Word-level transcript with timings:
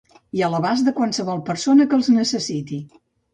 I 0.37 0.39
a 0.45 0.47
l'abast 0.53 0.87
de 0.87 0.93
qualsevol 0.99 1.43
persona 1.51 1.87
que 1.93 1.97
els 1.99 2.11
necessiti. 2.17 2.81